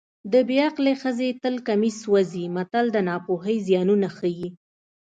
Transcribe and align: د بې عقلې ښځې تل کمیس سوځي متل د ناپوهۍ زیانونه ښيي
د 0.31 0.33
بې 0.47 0.57
عقلې 0.67 0.93
ښځې 1.01 1.29
تل 1.43 1.55
کمیس 1.67 1.95
سوځي 2.03 2.45
متل 2.55 2.85
د 2.93 2.97
ناپوهۍ 3.09 3.57
زیانونه 3.67 4.07
ښيي 4.17 4.49